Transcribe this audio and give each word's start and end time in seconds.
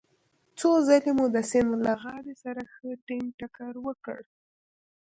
څو 0.59 0.69
ځلې 0.87 1.11
مو 1.17 1.25
د 1.35 1.37
سیند 1.49 1.71
له 1.85 1.93
غاړې 2.01 2.33
سره 2.43 2.61
ښه 2.73 2.89
ټينګ 3.05 3.25
ټکر 3.39 3.73
وکړ. 3.85 4.19